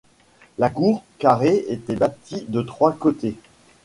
La 0.57 0.71
cour, 0.71 1.03
carrée, 1.19 1.63
était 1.67 1.95
bâtie 1.95 2.45
de 2.47 2.63
trois 2.63 2.91
côtés. 2.93 3.35